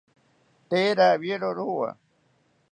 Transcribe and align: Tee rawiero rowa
Tee 0.69 0.89
rawiero 0.97 1.49
rowa 1.57 1.89